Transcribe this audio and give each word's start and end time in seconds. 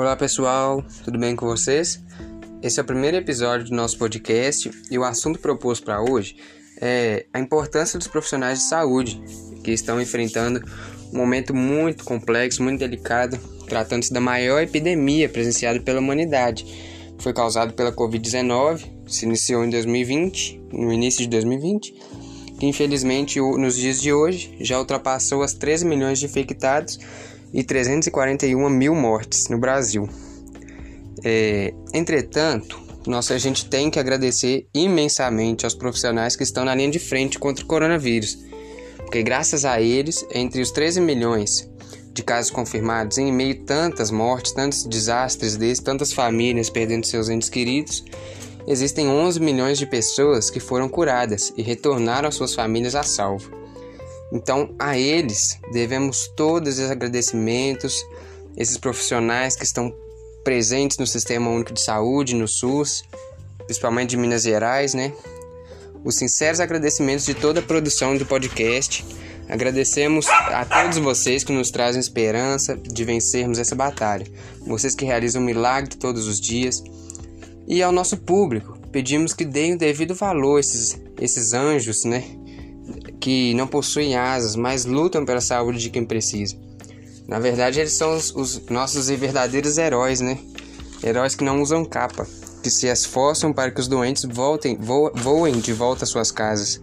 Olá 0.00 0.16
pessoal, 0.16 0.82
tudo 1.04 1.18
bem 1.18 1.36
com 1.36 1.44
vocês? 1.44 2.02
Esse 2.62 2.80
é 2.80 2.82
o 2.82 2.86
primeiro 2.86 3.18
episódio 3.18 3.66
do 3.66 3.76
nosso 3.76 3.98
podcast 3.98 4.70
e 4.90 4.96
o 4.96 5.04
assunto 5.04 5.38
proposto 5.38 5.84
para 5.84 6.00
hoje 6.00 6.38
é 6.80 7.26
a 7.34 7.38
importância 7.38 7.98
dos 7.98 8.08
profissionais 8.08 8.60
de 8.60 8.64
saúde 8.64 9.20
que 9.62 9.70
estão 9.70 10.00
enfrentando 10.00 10.64
um 11.12 11.18
momento 11.18 11.54
muito 11.54 12.02
complexo, 12.02 12.62
muito 12.62 12.78
delicado, 12.78 13.38
tratando-se 13.68 14.10
da 14.10 14.22
maior 14.22 14.62
epidemia 14.62 15.28
presenciada 15.28 15.78
pela 15.80 16.00
humanidade. 16.00 16.64
Foi 17.18 17.34
causado 17.34 17.74
pela 17.74 17.92
Covid-19, 17.92 18.82
se 19.06 19.26
iniciou 19.26 19.66
em 19.66 19.68
2020, 19.68 20.62
no 20.72 20.90
início 20.90 21.20
de 21.20 21.28
2020, 21.28 21.94
que 22.58 22.66
infelizmente 22.66 23.38
nos 23.38 23.76
dias 23.76 24.00
de 24.00 24.14
hoje 24.14 24.56
já 24.62 24.78
ultrapassou 24.78 25.42
as 25.42 25.52
13 25.52 25.84
milhões 25.84 26.18
de 26.18 26.24
infectados 26.24 26.98
e 27.52 27.62
341 27.62 28.68
mil 28.70 28.94
mortes 28.94 29.48
no 29.48 29.58
Brasil. 29.58 30.08
É, 31.24 31.74
entretanto, 31.92 32.80
nossa, 33.06 33.34
a 33.34 33.38
gente 33.38 33.68
tem 33.68 33.90
que 33.90 33.98
agradecer 33.98 34.68
imensamente 34.74 35.64
aos 35.64 35.74
profissionais 35.74 36.36
que 36.36 36.42
estão 36.42 36.64
na 36.64 36.74
linha 36.74 36.90
de 36.90 36.98
frente 36.98 37.38
contra 37.38 37.64
o 37.64 37.66
coronavírus, 37.66 38.38
porque 38.98 39.22
graças 39.22 39.64
a 39.64 39.80
eles, 39.80 40.24
entre 40.34 40.60
os 40.60 40.70
13 40.70 41.00
milhões 41.00 41.68
de 42.12 42.22
casos 42.22 42.50
confirmados, 42.50 43.18
em 43.18 43.32
meio 43.32 43.62
a 43.62 43.66
tantas 43.66 44.10
mortes, 44.10 44.52
tantos 44.52 44.84
desastres 44.84 45.56
desses, 45.56 45.82
tantas 45.82 46.12
famílias 46.12 46.68
perdendo 46.68 47.06
seus 47.06 47.28
entes 47.28 47.48
queridos, 47.48 48.04
existem 48.66 49.08
11 49.08 49.40
milhões 49.40 49.78
de 49.78 49.86
pessoas 49.86 50.50
que 50.50 50.60
foram 50.60 50.88
curadas 50.88 51.52
e 51.56 51.62
retornaram 51.62 52.28
às 52.28 52.34
suas 52.34 52.54
famílias 52.54 52.94
a 52.94 53.02
salvo. 53.02 53.59
Então, 54.32 54.74
a 54.78 54.96
eles 54.96 55.58
devemos 55.72 56.28
todos 56.36 56.78
os 56.78 56.90
agradecimentos, 56.90 58.04
esses 58.56 58.76
profissionais 58.76 59.56
que 59.56 59.64
estão 59.64 59.92
presentes 60.44 60.98
no 60.98 61.06
Sistema 61.06 61.50
Único 61.50 61.72
de 61.72 61.80
Saúde, 61.80 62.34
no 62.34 62.46
SUS, 62.46 63.04
principalmente 63.64 64.10
de 64.10 64.16
Minas 64.16 64.42
Gerais, 64.42 64.94
né? 64.94 65.12
Os 66.04 66.14
sinceros 66.14 66.60
agradecimentos 66.60 67.26
de 67.26 67.34
toda 67.34 67.60
a 67.60 67.62
produção 67.62 68.16
do 68.16 68.24
podcast. 68.24 69.04
Agradecemos 69.48 70.28
a 70.28 70.64
todos 70.64 70.98
vocês 70.98 71.42
que 71.42 71.52
nos 71.52 71.70
trazem 71.70 72.00
esperança 72.00 72.76
de 72.76 73.04
vencermos 73.04 73.58
essa 73.58 73.74
batalha. 73.74 74.26
Vocês 74.60 74.94
que 74.94 75.04
realizam 75.04 75.42
um 75.42 75.44
milagre 75.44 75.96
todos 75.96 76.26
os 76.26 76.40
dias. 76.40 76.82
E 77.66 77.82
ao 77.82 77.92
nosso 77.92 78.16
público, 78.16 78.78
pedimos 78.90 79.32
que 79.32 79.44
deem 79.44 79.74
o 79.74 79.78
devido 79.78 80.14
valor 80.14 80.56
a 80.56 80.60
esses, 80.60 80.98
esses 81.20 81.52
anjos, 81.52 82.04
né? 82.04 82.24
Que 83.20 83.54
não 83.54 83.66
possuem 83.66 84.16
asas, 84.16 84.56
mas 84.56 84.84
lutam 84.84 85.24
pela 85.24 85.40
saúde 85.40 85.78
de 85.78 85.90
quem 85.90 86.04
precisa. 86.04 86.56
Na 87.28 87.38
verdade, 87.38 87.78
eles 87.78 87.92
são 87.92 88.16
os, 88.16 88.34
os 88.34 88.66
nossos 88.68 89.08
verdadeiros 89.08 89.78
heróis, 89.78 90.20
né? 90.20 90.38
Heróis 91.04 91.34
que 91.34 91.44
não 91.44 91.62
usam 91.62 91.84
capa, 91.84 92.26
que 92.62 92.70
se 92.70 92.86
esforçam 92.86 93.52
para 93.52 93.70
que 93.70 93.80
os 93.80 93.86
doentes 93.86 94.24
voltem, 94.24 94.76
vo, 94.76 95.12
voem 95.14 95.60
de 95.60 95.72
volta 95.72 96.04
às 96.04 96.10
suas 96.10 96.30
casas, 96.32 96.80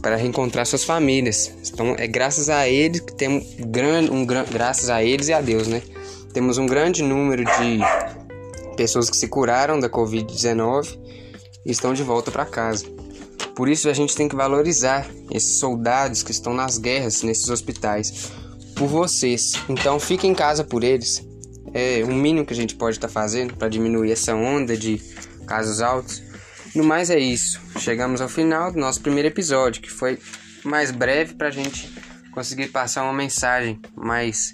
para 0.00 0.16
reencontrar 0.16 0.66
suas 0.66 0.84
famílias. 0.84 1.50
Então, 1.72 1.96
é 1.98 2.06
graças 2.06 2.48
a 2.48 2.68
eles 2.68 3.00
que 3.00 3.14
temos 3.14 3.44
grande, 3.58 4.10
um 4.10 4.24
graças 4.24 4.88
a 4.90 5.02
eles 5.02 5.28
e 5.28 5.32
a 5.32 5.40
Deus, 5.40 5.66
né? 5.66 5.82
Temos 6.32 6.58
um 6.58 6.66
grande 6.66 7.02
número 7.02 7.44
de 7.44 7.80
pessoas 8.76 9.08
que 9.08 9.16
se 9.16 9.28
curaram 9.28 9.80
da 9.80 9.88
Covid-19 9.88 10.98
e 11.64 11.70
estão 11.70 11.94
de 11.94 12.02
volta 12.02 12.30
para 12.30 12.44
casa. 12.44 12.84
Por 13.54 13.68
isso 13.68 13.88
a 13.88 13.92
gente 13.92 14.16
tem 14.16 14.28
que 14.28 14.34
valorizar 14.34 15.06
esses 15.30 15.58
soldados 15.58 16.22
que 16.22 16.32
estão 16.32 16.52
nas 16.52 16.76
guerras, 16.76 17.22
nesses 17.22 17.48
hospitais, 17.48 18.32
por 18.74 18.88
vocês. 18.88 19.52
Então 19.68 20.00
fique 20.00 20.26
em 20.26 20.34
casa 20.34 20.64
por 20.64 20.82
eles. 20.82 21.24
É 21.72 22.02
o 22.04 22.12
mínimo 22.12 22.44
que 22.44 22.52
a 22.52 22.56
gente 22.56 22.74
pode 22.74 22.96
estar 22.96 23.08
tá 23.08 23.12
fazendo 23.12 23.56
para 23.56 23.68
diminuir 23.68 24.10
essa 24.10 24.34
onda 24.34 24.76
de 24.76 25.00
casos 25.46 25.80
altos. 25.80 26.22
No 26.74 26.82
mais 26.82 27.10
é 27.10 27.18
isso. 27.18 27.60
Chegamos 27.78 28.20
ao 28.20 28.28
final 28.28 28.72
do 28.72 28.78
nosso 28.78 29.00
primeiro 29.00 29.28
episódio, 29.28 29.80
que 29.80 29.90
foi 29.90 30.18
mais 30.64 30.90
breve 30.90 31.34
para 31.34 31.48
a 31.48 31.52
gente 31.52 31.92
conseguir 32.32 32.68
passar 32.68 33.04
uma 33.04 33.12
mensagem 33.12 33.80
mais 33.94 34.52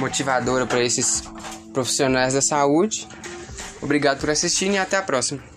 motivadora 0.00 0.66
para 0.66 0.82
esses 0.82 1.22
profissionais 1.72 2.34
da 2.34 2.42
saúde. 2.42 3.06
Obrigado 3.80 4.18
por 4.18 4.30
assistir 4.30 4.70
e 4.70 4.78
até 4.78 4.96
a 4.96 5.02
próxima. 5.02 5.49